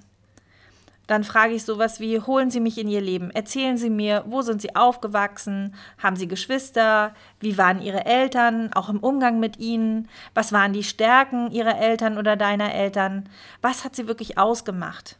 Dann 1.09 1.23
frage 1.23 1.55
ich 1.55 1.63
sowas 1.63 1.99
wie, 1.99 2.19
holen 2.19 2.51
Sie 2.51 2.59
mich 2.59 2.77
in 2.77 2.87
Ihr 2.87 3.01
Leben, 3.01 3.31
erzählen 3.31 3.77
Sie 3.77 3.89
mir, 3.89 4.23
wo 4.27 4.43
sind 4.43 4.61
Sie 4.61 4.75
aufgewachsen, 4.75 5.73
haben 5.97 6.15
Sie 6.15 6.27
Geschwister, 6.27 7.15
wie 7.39 7.57
waren 7.57 7.81
Ihre 7.81 8.05
Eltern, 8.05 8.71
auch 8.73 8.89
im 8.89 8.99
Umgang 8.99 9.39
mit 9.39 9.57
ihnen, 9.57 10.07
was 10.35 10.51
waren 10.51 10.71
die 10.71 10.83
Stärken 10.83 11.49
Ihrer 11.49 11.79
Eltern 11.79 12.19
oder 12.19 12.35
deiner 12.35 12.75
Eltern, 12.75 13.27
was 13.63 13.83
hat 13.83 13.95
sie 13.95 14.07
wirklich 14.07 14.37
ausgemacht, 14.37 15.17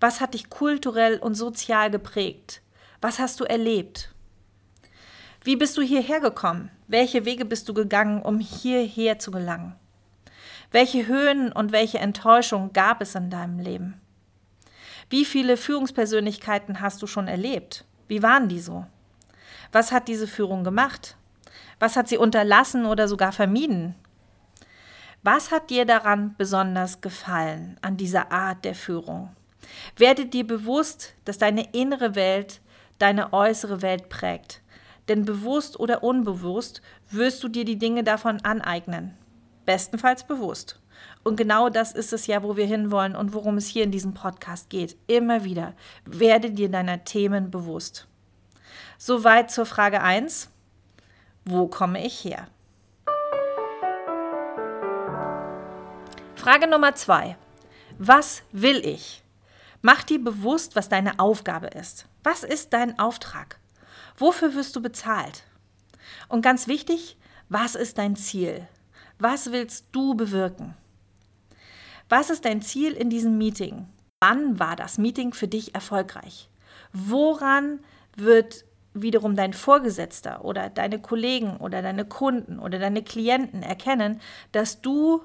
was 0.00 0.22
hat 0.22 0.32
dich 0.32 0.48
kulturell 0.48 1.18
und 1.18 1.34
sozial 1.34 1.90
geprägt, 1.90 2.62
was 3.02 3.18
hast 3.18 3.38
du 3.38 3.44
erlebt, 3.44 4.10
wie 5.44 5.56
bist 5.56 5.76
du 5.76 5.82
hierher 5.82 6.20
gekommen, 6.20 6.70
welche 6.86 7.26
Wege 7.26 7.44
bist 7.44 7.68
du 7.68 7.74
gegangen, 7.74 8.22
um 8.22 8.38
hierher 8.38 9.18
zu 9.18 9.30
gelangen, 9.30 9.74
welche 10.70 11.06
Höhen 11.06 11.52
und 11.52 11.72
welche 11.72 11.98
Enttäuschungen 11.98 12.72
gab 12.72 13.00
es 13.00 13.14
in 13.14 13.30
deinem 13.30 13.58
Leben. 13.58 14.00
Wie 15.10 15.24
viele 15.24 15.56
Führungspersönlichkeiten 15.56 16.80
hast 16.80 17.00
du 17.00 17.06
schon 17.06 17.28
erlebt? 17.28 17.84
Wie 18.08 18.22
waren 18.22 18.48
die 18.48 18.60
so? 18.60 18.86
Was 19.72 19.92
hat 19.92 20.08
diese 20.08 20.26
Führung 20.26 20.64
gemacht? 20.64 21.16
Was 21.78 21.96
hat 21.96 22.08
sie 22.08 22.18
unterlassen 22.18 22.84
oder 22.84 23.08
sogar 23.08 23.32
vermieden? 23.32 23.94
Was 25.22 25.50
hat 25.50 25.70
dir 25.70 25.84
daran 25.84 26.34
besonders 26.36 27.00
gefallen, 27.00 27.76
an 27.82 27.96
dieser 27.96 28.30
Art 28.32 28.64
der 28.64 28.74
Führung? 28.74 29.34
Werde 29.96 30.26
dir 30.26 30.46
bewusst, 30.46 31.14
dass 31.24 31.38
deine 31.38 31.72
innere 31.72 32.14
Welt 32.14 32.60
deine 32.98 33.32
äußere 33.32 33.82
Welt 33.82 34.08
prägt. 34.08 34.60
Denn 35.08 35.24
bewusst 35.24 35.80
oder 35.80 36.02
unbewusst 36.02 36.82
wirst 37.10 37.42
du 37.42 37.48
dir 37.48 37.64
die 37.64 37.78
Dinge 37.78 38.04
davon 38.04 38.44
aneignen. 38.44 39.16
Bestenfalls 39.68 40.24
bewusst. 40.24 40.80
Und 41.24 41.36
genau 41.36 41.68
das 41.68 41.92
ist 41.92 42.14
es 42.14 42.26
ja, 42.26 42.42
wo 42.42 42.56
wir 42.56 42.64
hinwollen 42.64 43.14
und 43.14 43.34
worum 43.34 43.58
es 43.58 43.66
hier 43.66 43.84
in 43.84 43.90
diesem 43.90 44.14
Podcast 44.14 44.70
geht. 44.70 44.96
Immer 45.08 45.44
wieder. 45.44 45.74
Werde 46.06 46.50
dir 46.50 46.70
deiner 46.70 47.04
Themen 47.04 47.50
bewusst. 47.50 48.08
Soweit 48.96 49.50
zur 49.50 49.66
Frage 49.66 50.00
1. 50.00 50.48
Wo 51.44 51.66
komme 51.66 52.02
ich 52.02 52.24
her? 52.24 52.48
Frage 56.34 56.66
Nummer 56.66 56.94
2. 56.94 57.36
Was 57.98 58.42
will 58.52 58.78
ich? 58.86 59.22
Mach 59.82 60.02
dir 60.02 60.24
bewusst, 60.24 60.76
was 60.76 60.88
deine 60.88 61.18
Aufgabe 61.18 61.66
ist. 61.66 62.06
Was 62.24 62.42
ist 62.42 62.72
dein 62.72 62.98
Auftrag? 62.98 63.58
Wofür 64.16 64.54
wirst 64.54 64.74
du 64.76 64.80
bezahlt? 64.80 65.42
Und 66.28 66.40
ganz 66.40 66.68
wichtig, 66.68 67.18
was 67.50 67.74
ist 67.74 67.98
dein 67.98 68.16
Ziel? 68.16 68.66
Was 69.18 69.50
willst 69.50 69.86
du 69.92 70.14
bewirken? 70.14 70.74
Was 72.08 72.30
ist 72.30 72.44
dein 72.44 72.62
Ziel 72.62 72.92
in 72.92 73.10
diesem 73.10 73.36
Meeting? 73.36 73.86
Wann 74.20 74.58
war 74.58 74.76
das 74.76 74.96
Meeting 74.96 75.32
für 75.32 75.48
dich 75.48 75.74
erfolgreich? 75.74 76.48
Woran 76.92 77.80
wird 78.16 78.64
wiederum 78.94 79.36
dein 79.36 79.52
Vorgesetzter 79.52 80.44
oder 80.44 80.70
deine 80.70 81.00
Kollegen 81.00 81.56
oder 81.58 81.82
deine 81.82 82.04
Kunden 82.04 82.58
oder 82.58 82.78
deine 82.78 83.02
Klienten 83.02 83.62
erkennen, 83.62 84.20
dass 84.52 84.80
du 84.80 85.22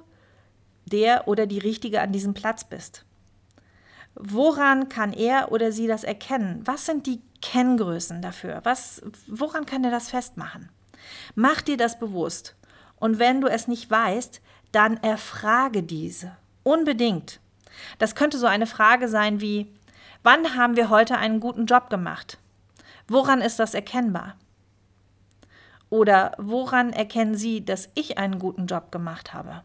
der 0.85 1.27
oder 1.27 1.45
die 1.45 1.59
Richtige 1.59 2.01
an 2.01 2.11
diesem 2.11 2.33
Platz 2.33 2.63
bist? 2.63 3.05
Woran 4.15 4.89
kann 4.89 5.13
er 5.13 5.51
oder 5.51 5.71
sie 5.71 5.87
das 5.87 6.03
erkennen? 6.03 6.61
Was 6.65 6.85
sind 6.85 7.07
die 7.07 7.21
Kenngrößen 7.41 8.21
dafür? 8.21 8.59
Was, 8.63 9.01
woran 9.27 9.65
kann 9.65 9.83
er 9.83 9.91
das 9.91 10.09
festmachen? 10.09 10.69
Mach 11.35 11.61
dir 11.61 11.77
das 11.77 11.99
bewusst. 11.99 12.55
Und 13.03 13.19
wenn 13.19 13.41
du 13.41 13.49
es 13.49 13.67
nicht 13.67 13.91
weißt, 13.91 14.39
dann 14.71 14.95
erfrage 15.03 15.83
diese. 15.83 16.37
Unbedingt. 16.63 17.41
Das 17.99 18.15
könnte 18.15 18.37
so 18.37 18.47
eine 18.47 18.65
Frage 18.65 19.09
sein 19.09 19.41
wie, 19.41 19.67
wann 20.23 20.55
haben 20.55 20.77
wir 20.77 20.89
heute 20.89 21.17
einen 21.17 21.41
guten 21.41 21.65
Job 21.65 21.89
gemacht? 21.89 22.37
Woran 23.09 23.41
ist 23.41 23.59
das 23.59 23.73
erkennbar? 23.73 24.37
Oder 25.89 26.31
woran 26.37 26.93
erkennen 26.93 27.35
Sie, 27.35 27.65
dass 27.65 27.89
ich 27.93 28.17
einen 28.17 28.39
guten 28.39 28.67
Job 28.67 28.89
gemacht 28.89 29.33
habe? 29.33 29.63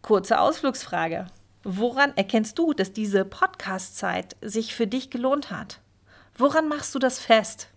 Kurze 0.00 0.40
Ausflugsfrage. 0.40 1.26
Woran 1.64 2.16
erkennst 2.16 2.58
du, 2.58 2.72
dass 2.72 2.94
diese 2.94 3.26
Podcast-Zeit 3.26 4.36
sich 4.40 4.74
für 4.74 4.86
dich 4.86 5.10
gelohnt 5.10 5.50
hat? 5.50 5.80
Woran 6.34 6.66
machst 6.66 6.94
du 6.94 6.98
das 6.98 7.20
fest? 7.20 7.68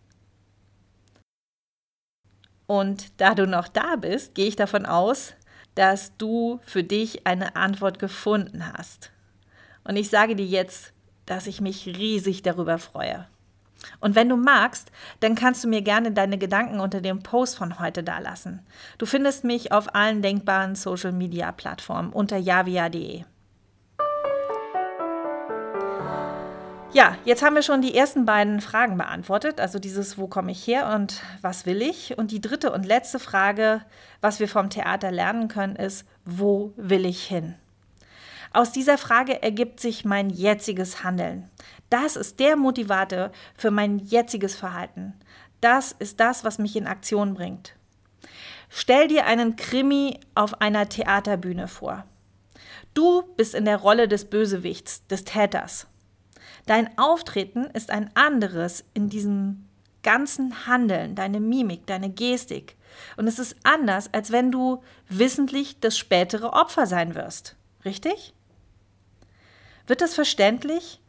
Und 2.67 3.19
da 3.21 3.35
du 3.35 3.45
noch 3.45 3.67
da 3.67 3.95
bist, 3.95 4.35
gehe 4.35 4.47
ich 4.47 4.55
davon 4.55 4.85
aus, 4.85 5.33
dass 5.75 6.15
du 6.17 6.59
für 6.63 6.83
dich 6.83 7.27
eine 7.27 7.55
Antwort 7.55 7.99
gefunden 7.99 8.73
hast. 8.73 9.11
Und 9.83 9.97
ich 9.97 10.09
sage 10.09 10.35
dir 10.35 10.45
jetzt, 10.45 10.93
dass 11.25 11.47
ich 11.47 11.61
mich 11.61 11.85
riesig 11.85 12.41
darüber 12.41 12.77
freue. 12.77 13.27
Und 13.99 14.15
wenn 14.15 14.29
du 14.29 14.35
magst, 14.35 14.91
dann 15.19 15.35
kannst 15.35 15.63
du 15.63 15.67
mir 15.67 15.81
gerne 15.81 16.11
deine 16.11 16.37
Gedanken 16.37 16.79
unter 16.79 17.01
dem 17.01 17.21
Post 17.21 17.57
von 17.57 17.79
heute 17.79 18.03
dalassen. 18.03 18.61
Du 18.97 19.05
findest 19.05 19.43
mich 19.43 19.71
auf 19.71 19.93
allen 19.93 20.21
denkbaren 20.21 20.75
Social 20.75 21.11
Media 21.11 21.51
Plattformen 21.51 22.11
unter 22.11 22.37
javia.de. 22.37 23.25
Ja, 26.95 27.17
jetzt 27.25 27.43
haben 27.43 27.55
wir 27.55 27.61
schon 27.61 27.81
die 27.81 27.93
ersten 27.93 28.23
beiden 28.23 28.61
Fragen 28.61 28.97
beantwortet, 28.97 29.59
also 29.59 29.79
dieses 29.79 30.17
Wo 30.17 30.27
komme 30.27 30.53
ich 30.53 30.65
her 30.65 30.95
und 30.95 31.21
was 31.41 31.65
will 31.65 31.81
ich? 31.81 32.17
Und 32.17 32.31
die 32.31 32.39
dritte 32.39 32.71
und 32.71 32.85
letzte 32.85 33.19
Frage, 33.19 33.81
was 34.21 34.39
wir 34.39 34.47
vom 34.47 34.69
Theater 34.69 35.11
lernen 35.11 35.49
können, 35.49 35.75
ist, 35.75 36.05
wo 36.23 36.71
will 36.77 37.05
ich 37.05 37.25
hin? 37.25 37.55
Aus 38.53 38.71
dieser 38.71 38.97
Frage 38.97 39.43
ergibt 39.43 39.81
sich 39.81 40.05
mein 40.05 40.29
jetziges 40.29 41.03
Handeln. 41.03 41.49
Das 41.89 42.15
ist 42.15 42.39
der 42.39 42.55
Motivator 42.55 43.33
für 43.57 43.71
mein 43.71 43.99
jetziges 43.99 44.55
Verhalten. 44.55 45.15
Das 45.59 45.91
ist 45.91 46.21
das, 46.21 46.45
was 46.45 46.59
mich 46.59 46.77
in 46.77 46.87
Aktion 46.87 47.33
bringt. 47.33 47.75
Stell 48.69 49.09
dir 49.09 49.25
einen 49.25 49.57
Krimi 49.57 50.21
auf 50.33 50.61
einer 50.61 50.87
Theaterbühne 50.87 51.67
vor. 51.67 52.05
Du 52.93 53.23
bist 53.35 53.53
in 53.53 53.65
der 53.65 53.75
Rolle 53.75 54.07
des 54.07 54.23
Bösewichts, 54.23 55.05
des 55.07 55.25
Täters. 55.25 55.87
Dein 56.65 56.97
Auftreten 56.97 57.65
ist 57.65 57.91
ein 57.91 58.09
anderes 58.15 58.83
in 58.93 59.09
diesem 59.09 59.65
ganzen 60.01 60.67
Handeln, 60.67 61.15
deine 61.15 61.39
Mimik, 61.39 61.85
deine 61.87 62.09
Gestik. 62.09 62.75
Und 63.17 63.27
es 63.27 63.39
ist 63.39 63.55
anders, 63.63 64.13
als 64.13 64.31
wenn 64.31 64.51
du 64.51 64.83
wissentlich 65.09 65.79
das 65.79 65.97
spätere 65.97 66.53
Opfer 66.53 66.85
sein 66.85 67.15
wirst. 67.15 67.55
Richtig? 67.83 68.33
Wird 69.87 70.01
das 70.01 70.13
verständlich? 70.13 71.01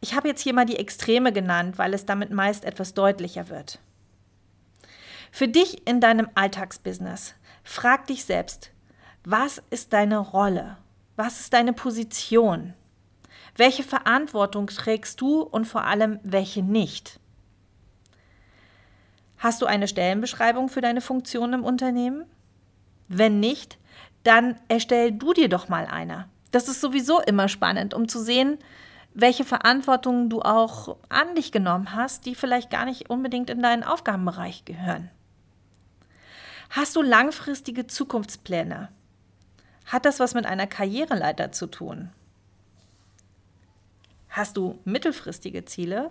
Ich 0.00 0.14
habe 0.14 0.28
jetzt 0.28 0.40
hier 0.40 0.54
mal 0.54 0.66
die 0.66 0.78
Extreme 0.78 1.32
genannt, 1.32 1.78
weil 1.78 1.94
es 1.94 2.06
damit 2.06 2.30
meist 2.30 2.64
etwas 2.64 2.94
deutlicher 2.94 3.48
wird. 3.48 3.78
Für 5.30 5.48
dich 5.48 5.86
in 5.86 6.00
deinem 6.00 6.28
Alltagsbusiness, 6.34 7.34
frag 7.64 8.06
dich 8.06 8.24
selbst, 8.24 8.70
was 9.24 9.62
ist 9.70 9.92
deine 9.92 10.18
Rolle? 10.18 10.76
Was 11.16 11.40
ist 11.40 11.52
deine 11.52 11.72
Position? 11.72 12.74
Welche 13.56 13.82
Verantwortung 13.82 14.68
trägst 14.68 15.20
du 15.20 15.42
und 15.42 15.66
vor 15.66 15.84
allem 15.84 16.18
welche 16.22 16.62
nicht? 16.62 17.20
Hast 19.38 19.60
du 19.60 19.66
eine 19.66 19.88
Stellenbeschreibung 19.88 20.68
für 20.68 20.80
deine 20.80 21.00
Funktion 21.00 21.52
im 21.52 21.64
Unternehmen? 21.64 22.24
Wenn 23.08 23.40
nicht, 23.40 23.78
dann 24.22 24.56
erstell 24.68 25.12
du 25.12 25.32
dir 25.32 25.48
doch 25.48 25.68
mal 25.68 25.86
eine. 25.86 26.28
Das 26.50 26.68
ist 26.68 26.80
sowieso 26.80 27.20
immer 27.20 27.48
spannend, 27.48 27.92
um 27.92 28.08
zu 28.08 28.22
sehen, 28.22 28.58
welche 29.14 29.44
Verantwortung 29.44 30.30
du 30.30 30.40
auch 30.40 30.96
an 31.08 31.34
dich 31.34 31.52
genommen 31.52 31.94
hast, 31.94 32.24
die 32.24 32.34
vielleicht 32.34 32.70
gar 32.70 32.84
nicht 32.84 33.10
unbedingt 33.10 33.50
in 33.50 33.62
deinen 33.62 33.82
Aufgabenbereich 33.82 34.64
gehören. 34.64 35.10
Hast 36.70 36.96
du 36.96 37.02
langfristige 37.02 37.86
Zukunftspläne? 37.86 38.88
Hat 39.86 40.06
das 40.06 40.20
was 40.20 40.32
mit 40.32 40.46
einer 40.46 40.66
Karriereleiter 40.66 41.52
zu 41.52 41.66
tun? 41.66 42.10
Hast 44.32 44.56
du 44.56 44.80
mittelfristige 44.84 45.64
Ziele? 45.64 46.10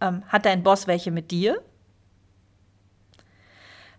Ähm, 0.00 0.24
hat 0.28 0.46
dein 0.46 0.62
Boss 0.62 0.86
welche 0.86 1.10
mit 1.10 1.30
dir? 1.30 1.62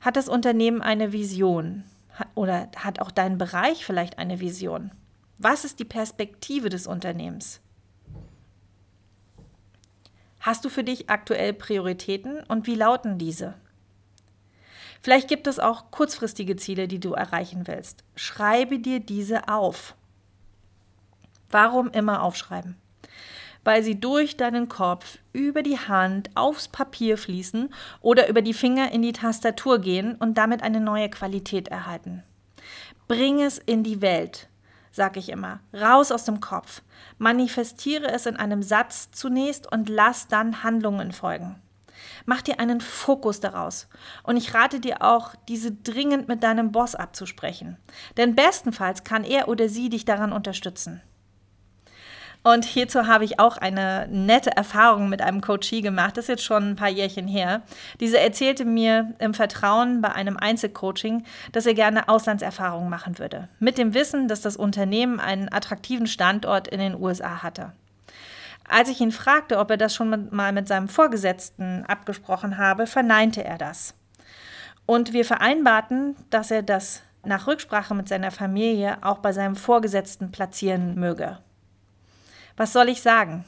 Hat 0.02 0.16
das 0.16 0.28
Unternehmen 0.28 0.82
eine 0.82 1.14
Vision? 1.14 1.84
oder 2.36 2.70
hat 2.76 3.00
auch 3.00 3.12
dein 3.12 3.38
Bereich 3.38 3.86
vielleicht 3.86 4.18
eine 4.18 4.40
Vision? 4.40 4.92
Was 5.38 5.66
ist 5.66 5.80
die 5.80 5.86
Perspektive 5.86 6.70
des 6.70 6.88
Unternehmens? 6.88 7.62
Hast 10.40 10.66
du 10.66 10.70
für 10.70 10.84
dich 10.84 11.10
aktuell 11.10 11.54
Prioritäten 11.54 12.42
und 12.44 12.68
wie 12.68 12.76
lauten 12.76 13.18
diese? 13.18 13.54
Vielleicht 15.02 15.28
gibt 15.28 15.46
es 15.46 15.60
auch 15.60 15.92
kurzfristige 15.92 16.56
Ziele, 16.56 16.88
die 16.88 17.00
du 17.00 17.14
erreichen 17.14 17.68
willst. 17.68 18.04
Schreibe 18.16 18.80
dir 18.80 19.00
diese 19.00 19.48
auf. 19.48 19.96
Warum 21.50 21.90
immer 21.92 22.24
aufschreiben? 22.24 22.76
Weil 23.68 23.84
sie 23.84 24.00
durch 24.00 24.38
deinen 24.38 24.70
Kopf 24.70 25.18
über 25.34 25.62
die 25.62 25.78
Hand 25.78 26.30
aufs 26.36 26.70
Papier 26.70 27.18
fließen 27.18 27.74
oder 28.00 28.30
über 28.30 28.42
die 28.42 28.54
Finger 28.54 28.94
in 28.94 29.02
die 29.02 29.12
Tastatur 29.12 29.80
gehen 29.80 30.16
und 30.16 30.38
damit 30.38 30.64
eine 30.64 30.80
neue 30.80 31.10
Qualität 31.10 31.68
erhalten. 31.68 32.24
Bring 33.10 33.42
es 33.42 33.58
in 33.58 33.84
die 33.84 34.02
Welt, 34.02 34.48
sag 34.94 35.18
ich 35.18 35.28
immer, 35.28 35.60
raus 35.74 36.14
aus 36.14 36.24
dem 36.24 36.40
Kopf. 36.40 36.82
Manifestiere 37.18 38.08
es 38.10 38.26
in 38.26 38.38
einem 38.38 38.64
Satz 38.64 39.12
zunächst 39.12 39.70
und 39.70 39.90
lass 39.90 40.30
dann 40.30 40.64
Handlungen 40.64 41.12
folgen. 41.12 41.62
Mach 42.26 42.42
dir 42.42 42.62
einen 42.62 42.80
Fokus 42.80 43.42
daraus. 43.42 43.90
Und 44.24 44.38
ich 44.38 44.54
rate 44.54 44.80
dir 44.80 45.02
auch, 45.02 45.36
diese 45.50 45.74
dringend 45.74 46.30
mit 46.30 46.42
deinem 46.42 46.72
Boss 46.72 46.96
abzusprechen. 46.96 47.76
Denn 48.16 48.34
bestenfalls 48.34 49.04
kann 49.04 49.26
er 49.26 49.50
oder 49.50 49.68
sie 49.68 49.90
dich 49.90 50.06
daran 50.06 50.32
unterstützen. 50.32 51.02
Und 52.48 52.64
hierzu 52.64 53.08
habe 53.08 53.26
ich 53.26 53.42
auch 53.42 53.58
eine 53.58 54.08
nette 54.10 54.56
Erfahrung 54.56 55.10
mit 55.10 55.22
einem 55.22 55.42
Coachie 55.42 55.82
gemacht. 55.82 56.16
Das 56.16 56.24
ist 56.24 56.30
jetzt 56.30 56.46
schon 56.46 56.70
ein 56.70 56.76
paar 56.78 56.88
Jährchen 56.88 57.28
her. 57.28 57.62
Diese 58.00 58.22
erzählte 58.22 58.64
mir 58.64 59.14
im 59.20 59.34
Vertrauen 59.34 60.00
bei 60.00 60.14
einem 60.14 60.38
Einzelcoaching, 60.38 61.26
dass 61.52 61.66
er 61.66 61.74
gerne 61.74 62.08
Auslandserfahrungen 62.08 62.90
machen 62.90 63.20
würde. 63.20 63.50
Mit 63.60 63.78
dem 63.78 63.94
Wissen, 63.94 64.30
dass 64.30 64.40
das 64.40 64.56
Unternehmen 64.56 65.20
einen 65.20 65.52
attraktiven 65.52 66.08
Standort 66.08 66.70
in 66.70 66.80
den 66.80 66.96
USA 66.96 67.44
hatte. 67.44 67.74
Als 68.66 68.88
ich 68.88 69.02
ihn 69.02 69.12
fragte, 69.12 69.60
ob 69.60 69.70
er 69.70 69.78
das 69.78 69.94
schon 69.94 70.30
mal 70.32 70.54
mit 70.54 70.70
seinem 70.70 70.88
Vorgesetzten 70.88 71.84
abgesprochen 71.86 72.58
habe, 72.58 72.88
verneinte 72.88 73.44
er 73.44 73.58
das. 73.58 73.94
Und 74.86 75.12
wir 75.12 75.26
vereinbarten, 75.26 76.16
dass 76.30 76.50
er 76.50 76.64
das 76.64 77.04
nach 77.26 77.46
Rücksprache 77.46 77.94
mit 77.94 78.08
seiner 78.08 78.32
Familie 78.32 79.00
auch 79.02 79.18
bei 79.18 79.34
seinem 79.34 79.58
Vorgesetzten 79.58 80.32
platzieren 80.32 80.96
möge. 80.96 81.40
Was 82.58 82.74
soll 82.74 82.90
ich 82.90 83.02
sagen? 83.02 83.46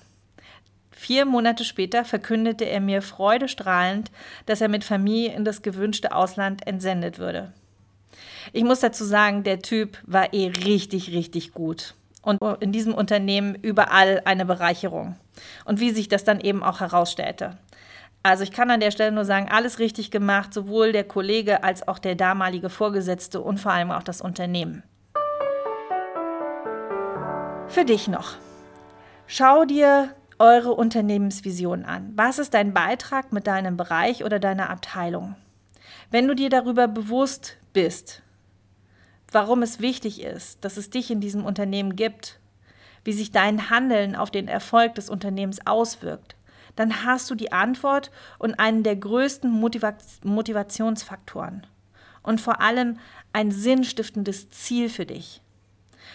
Vier 0.92 1.26
Monate 1.26 1.66
später 1.66 2.06
verkündete 2.06 2.66
er 2.66 2.80
mir 2.80 3.02
freudestrahlend, 3.02 4.12
dass 4.46 4.62
er 4.62 4.70
mit 4.70 4.84
Familie 4.84 5.34
in 5.34 5.46
das 5.46 5.62
gewünschte 5.62 6.14
Ausland 6.14 6.68
entsendet 6.68 7.18
würde. 7.18 7.52
Ich 8.54 8.64
muss 8.64 8.82
dazu 8.82 9.04
sagen, 9.04 9.44
der 9.44 9.60
Typ 9.60 9.98
war 10.06 10.34
eh 10.34 10.48
richtig, 10.48 11.12
richtig 11.12 11.54
gut. 11.54 11.96
Und 12.22 12.40
in 12.60 12.72
diesem 12.72 12.94
Unternehmen 12.94 13.56
überall 13.56 14.22
eine 14.26 14.46
Bereicherung. 14.46 15.16
Und 15.66 15.80
wie 15.80 15.92
sich 15.92 16.10
das 16.10 16.24
dann 16.24 16.42
eben 16.42 16.64
auch 16.64 16.82
herausstellte. 16.82 17.58
Also 18.22 18.44
ich 18.44 18.52
kann 18.52 18.70
an 18.70 18.82
der 18.82 18.92
Stelle 18.92 19.14
nur 19.14 19.26
sagen, 19.26 19.48
alles 19.50 19.80
richtig 19.80 20.12
gemacht, 20.12 20.54
sowohl 20.54 20.92
der 20.92 21.06
Kollege 21.06 21.64
als 21.64 21.88
auch 21.88 21.98
der 21.98 22.16
damalige 22.16 22.70
Vorgesetzte 22.70 23.40
und 23.40 23.60
vor 23.60 23.72
allem 23.72 23.92
auch 23.92 24.04
das 24.04 24.22
Unternehmen. 24.22 24.84
Für 27.70 27.86
dich 27.86 28.10
noch. 28.10 28.36
Schau 29.32 29.64
dir 29.64 30.16
eure 30.40 30.74
Unternehmensvision 30.74 31.86
an. 31.86 32.14
Was 32.16 32.40
ist 32.40 32.56
dein 32.56 32.74
Beitrag 32.74 33.32
mit 33.32 33.46
deinem 33.46 33.78
Bereich 33.78 34.24
oder 34.24 34.40
deiner 34.40 34.72
Abteilung? 34.72 35.36
Wenn 36.10 36.28
du 36.28 36.34
dir 36.34 36.50
darüber 36.50 36.88
bewusst 36.88 37.58
bist, 37.72 38.24
warum 39.32 39.62
es 39.62 39.80
wichtig 39.80 40.24
ist, 40.24 40.66
dass 40.66 40.78
es 40.78 40.90
dich 40.90 41.12
in 41.12 41.22
diesem 41.22 41.46
Unternehmen 41.46 41.96
gibt, 41.96 42.40
wie 43.04 43.14
sich 43.14 43.32
dein 43.32 43.70
Handeln 43.70 44.16
auf 44.16 44.32
den 44.32 44.48
Erfolg 44.48 44.96
des 44.96 45.12
Unternehmens 45.12 45.60
auswirkt, 45.68 46.36
dann 46.76 47.06
hast 47.06 47.30
du 47.30 47.36
die 47.36 47.52
Antwort 47.52 48.10
und 48.40 48.60
einen 48.60 48.82
der 48.82 48.96
größten 48.96 49.52
Motiva 49.52 49.94
Motivationsfaktoren 50.24 51.68
und 52.24 52.42
vor 52.42 52.62
allem 52.62 52.98
ein 53.32 53.52
sinnstiftendes 53.52 54.50
Ziel 54.50 54.90
für 54.90 55.06
dich. 55.06 55.44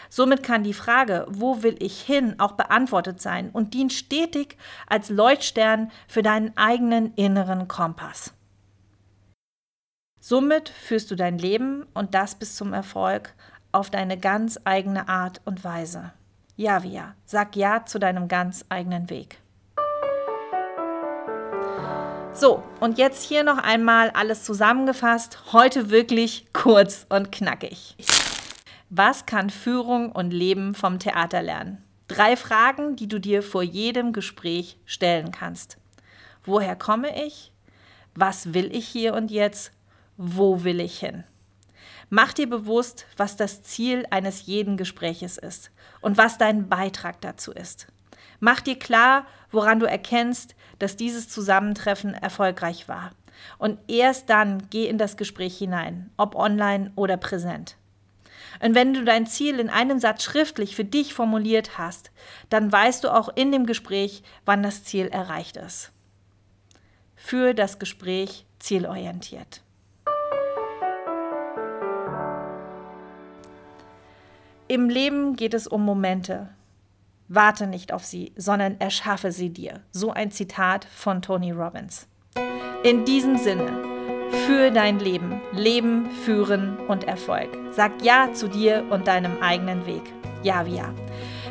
Somit 0.09 0.43
kann 0.43 0.65
die 0.65 0.75
Frage, 0.75 1.27
wo 1.29 1.63
will 1.63 1.77
ich 1.79 2.01
hin, 2.01 2.37
auch 2.39 2.53
beantwortet 2.53 3.21
sein 3.21 3.51
und 3.51 3.75
dient 3.75 3.93
stetig 3.93 4.57
als 4.87 5.11
Leuchtstern 5.11 5.91
für 6.07 6.23
deinen 6.23 6.57
eigenen 6.57 7.15
inneren 7.15 7.69
Kompass. 7.69 8.33
Somit 10.21 10.71
führst 10.71 11.11
du 11.11 11.17
dein 11.17 11.39
Leben 11.39 11.87
und 11.93 12.15
das 12.15 12.35
bis 12.35 12.57
zum 12.57 12.73
Erfolg 12.73 13.35
auf 13.73 13.91
deine 13.91 14.19
ganz 14.19 14.59
eigene 14.65 15.09
Art 15.09 15.41
und 15.45 15.65
Weise. 15.65 16.13
Ja, 16.57 16.83
wie 16.83 16.93
ja. 16.93 17.15
Sag 17.27 17.57
Ja 17.57 17.85
zu 17.85 17.99
deinem 17.99 18.29
ganz 18.29 18.65
eigenen 18.69 19.11
Weg. 19.11 19.39
So, 22.33 22.65
und 22.81 22.99
jetzt 22.99 23.23
hier 23.23 23.45
noch 23.45 23.59
einmal 23.59 24.11
alles 24.11 24.43
zusammengefasst. 24.43 25.53
Heute 25.53 25.91
wirklich 25.91 26.47
kurz 26.53 27.07
und 27.09 27.31
knackig. 27.31 27.95
Was 28.97 29.27
kann 29.27 29.51
Führung 29.51 30.13
und 30.13 30.31
Leben 30.31 30.73
vom 30.73 31.01
Theater 31.01 31.43
lernen? 31.43 31.83
Drei 32.07 32.37
Fragen, 32.37 32.95
die 32.95 33.09
du 33.09 33.19
dir 33.19 33.43
vor 33.43 33.65
jedem 33.65 34.13
Gespräch 34.13 34.79
stellen 34.87 35.33
kannst. 35.33 35.79
Woher 36.45 36.77
komme 36.77 37.27
ich? 37.27 37.53
Was 38.15 38.55
will 38.55 38.73
ich 38.73 38.87
hier 38.87 39.15
und 39.15 39.33
jetzt? 39.33 39.73
Wo 40.17 40.63
will 40.63 40.79
ich 40.79 41.01
hin? 41.01 41.25
Mach 42.09 42.33
dir 42.33 42.49
bewusst, 42.49 43.07
was 43.17 43.37
das 43.37 43.65
Ziel 43.65 44.07
eines 44.11 44.47
jeden 44.47 44.77
Gespräches 44.77 45.39
ist 45.39 45.73
und 46.01 46.17
was 46.17 46.39
dein 46.39 46.69
Beitrag 46.69 47.21
dazu 47.21 47.51
ist. 47.51 47.89
Mach 48.39 48.61
dir 48.61 48.79
klar, 48.79 49.27
woran 49.51 49.81
du 49.81 49.87
erkennst, 49.87 50.55
dass 50.79 50.95
dieses 50.95 51.29
Zusammentreffen 51.29 52.15
erfolgreich 52.15 52.87
war. 52.87 53.11
Und 53.59 53.81
erst 53.89 54.31
dann 54.31 54.69
geh 54.71 54.87
in 54.87 54.99
das 54.99 55.17
Gespräch 55.17 55.59
hinein, 55.59 56.13
ob 56.17 56.37
online 56.37 56.93
oder 56.95 57.17
präsent. 57.17 57.77
Und 58.65 58.75
wenn 58.75 58.95
du 58.95 59.05
dein 59.05 59.27
Ziel 59.27 59.61
in 59.61 59.69
einem 59.69 59.99
Satz 59.99 60.23
schriftlich 60.23 60.75
für 60.75 60.87
dich 60.87 61.13
formuliert 61.13 61.77
hast, 61.77 62.11
dann 62.49 62.73
weißt 62.73 63.05
du 63.05 63.15
auch 63.15 63.29
in 63.35 63.53
dem 63.53 63.67
Gespräch, 63.67 64.23
wann 64.47 64.63
das 64.63 64.85
Ziel 64.85 65.09
erreicht 65.09 65.59
ist. 65.59 65.93
Für 67.15 67.53
das 67.53 67.79
Gespräch 67.79 68.47
zielorientiert. 68.61 69.61
Im 74.67 74.89
Leben 74.89 75.37
geht 75.37 75.53
es 75.53 75.67
um 75.67 75.85
Momente. 75.85 76.49
Warte 77.29 77.67
nicht 77.67 77.93
auf 77.93 78.07
sie, 78.07 78.33
sondern 78.35 78.81
erschaffe 78.81 79.31
sie 79.31 79.51
dir. 79.51 79.83
So 79.93 80.11
ein 80.11 80.31
Zitat 80.31 80.87
von 80.87 81.21
Tony 81.21 81.51
Robbins. 81.51 82.09
In 82.83 83.05
diesem 83.05 83.37
Sinne, 83.37 83.94
für 84.35 84.71
dein 84.71 84.99
Leben. 84.99 85.41
Leben, 85.53 86.11
führen 86.25 86.77
und 86.89 87.05
Erfolg. 87.05 87.49
Sag 87.71 87.93
Ja 88.03 88.33
zu 88.33 88.49
dir 88.49 88.85
und 88.91 89.07
deinem 89.07 89.41
eigenen 89.41 89.87
Weg. 89.87 90.03
Ja, 90.43 90.67
wie 90.67 90.77
ja. 90.77 90.93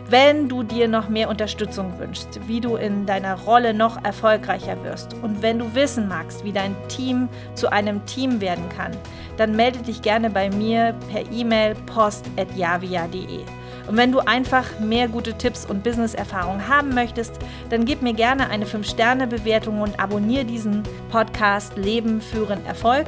Wenn 0.10 0.50
du 0.50 0.64
dir 0.64 0.88
noch 0.88 1.10
mehr 1.10 1.30
Unterstützung 1.30 1.98
wünschst, 1.98 2.48
wie 2.48 2.60
du 2.60 2.76
in 2.76 3.06
deiner 3.06 3.40
Rolle 3.40 3.74
noch 3.74 4.04
erfolgreicher 4.04 4.84
wirst 4.84 5.16
und 5.24 5.42
wenn 5.42 5.60
du 5.60 5.76
wissen 5.76 6.08
magst, 6.08 6.44
wie 6.44 6.52
dein 6.52 6.76
Team 6.90 7.30
zu 7.56 7.72
einem 7.72 8.06
Team 8.06 8.42
werden 8.42 8.68
kann, 8.70 8.92
dann 9.38 9.56
melde 9.56 9.80
dich 9.80 10.02
gerne 10.02 10.30
bei 10.30 10.50
mir 10.50 10.94
per 11.10 11.24
E-Mail 11.32 11.76
post.javia.de. 11.86 13.40
Und 13.88 13.98
wenn 13.98 14.12
du 14.12 14.20
einfach 14.20 14.80
mehr 14.80 15.08
gute 15.08 15.34
Tipps 15.38 15.66
und 15.66 15.84
Business-Erfahrungen 15.84 16.68
haben 16.68 16.94
möchtest, 16.94 17.34
dann 17.70 17.86
gib 17.86 18.02
mir 18.02 18.14
gerne 18.14 18.50
eine 18.50 18.66
5-Sterne-Bewertung 18.66 19.82
und 19.82 20.00
abonniere 20.00 20.46
diesen 20.46 20.84
Podcast 21.12 21.76
Leben, 21.78 22.22
Führen, 22.22 22.66
Erfolg. 22.66 23.08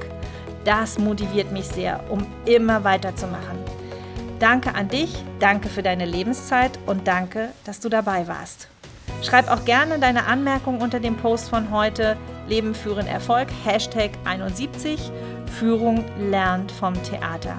Das 0.65 0.97
motiviert 0.99 1.51
mich 1.51 1.65
sehr, 1.65 2.03
um 2.09 2.25
immer 2.45 2.83
weiterzumachen. 2.83 3.57
Danke 4.39 4.75
an 4.75 4.89
dich, 4.89 5.15
danke 5.39 5.69
für 5.69 5.81
deine 5.81 6.05
Lebenszeit 6.05 6.77
und 6.85 7.07
danke, 7.07 7.49
dass 7.63 7.79
du 7.79 7.87
dabei 7.87 8.27
warst. 8.27 8.67
Schreib 9.21 9.49
auch 9.49 9.63
gerne 9.63 9.97
deine 9.97 10.25
Anmerkung 10.25 10.81
unter 10.81 10.99
dem 10.99 11.15
Post 11.15 11.49
von 11.49 11.71
heute 11.71 12.17
Leben, 12.47 12.75
Führen, 12.75 13.07
Erfolg, 13.07 13.47
Hashtag 13.63 14.11
71, 14.25 15.11
Führung 15.57 16.03
lernt 16.19 16.71
vom 16.71 16.93
Theater. 17.03 17.57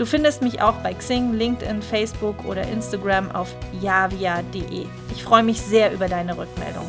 Du 0.00 0.06
findest 0.06 0.40
mich 0.40 0.62
auch 0.62 0.76
bei 0.76 0.94
Xing, 0.94 1.34
LinkedIn, 1.34 1.82
Facebook 1.82 2.46
oder 2.46 2.62
Instagram 2.62 3.30
auf 3.32 3.54
javia.de. 3.82 4.86
Ich 5.12 5.22
freue 5.22 5.42
mich 5.42 5.60
sehr 5.60 5.92
über 5.92 6.08
deine 6.08 6.38
Rückmeldung. 6.38 6.86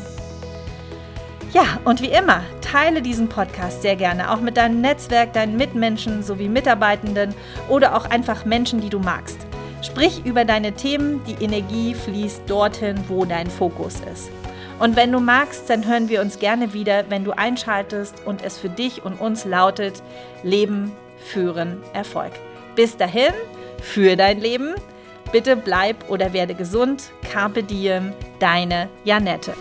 Ja, 1.52 1.78
und 1.84 2.00
wie 2.00 2.06
immer, 2.06 2.40
teile 2.62 3.02
diesen 3.02 3.28
Podcast 3.28 3.82
sehr 3.82 3.96
gerne, 3.96 4.32
auch 4.32 4.40
mit 4.40 4.56
deinem 4.56 4.80
Netzwerk, 4.80 5.34
deinen 5.34 5.58
Mitmenschen 5.58 6.22
sowie 6.22 6.48
Mitarbeitenden 6.48 7.34
oder 7.68 7.94
auch 7.98 8.06
einfach 8.06 8.46
Menschen, 8.46 8.80
die 8.80 8.88
du 8.88 8.98
magst. 8.98 9.36
Sprich 9.82 10.24
über 10.24 10.46
deine 10.46 10.72
Themen, 10.72 11.22
die 11.26 11.44
Energie 11.44 11.94
fließt 11.94 12.44
dorthin, 12.46 12.98
wo 13.08 13.26
dein 13.26 13.50
Fokus 13.50 13.96
ist. 14.10 14.30
Und 14.78 14.96
wenn 14.96 15.12
du 15.12 15.20
magst, 15.20 15.68
dann 15.68 15.86
hören 15.86 16.08
wir 16.08 16.22
uns 16.22 16.38
gerne 16.38 16.72
wieder, 16.72 17.04
wenn 17.10 17.24
du 17.24 17.32
einschaltest 17.32 18.22
und 18.24 18.42
es 18.42 18.56
für 18.56 18.70
dich 18.70 19.04
und 19.04 19.20
uns 19.20 19.44
lautet 19.44 20.02
Leben, 20.42 20.92
Führen, 21.18 21.76
Erfolg. 21.92 22.32
Bis 22.74 22.96
dahin, 22.96 23.32
für 23.80 24.16
dein 24.16 24.40
Leben. 24.40 24.74
Bitte 25.32 25.56
bleib 25.56 26.10
oder 26.10 26.32
werde 26.32 26.54
gesund. 26.54 27.10
Carpe 27.30 27.62
diem, 27.62 28.12
deine 28.38 28.88
Janette. 29.04 29.54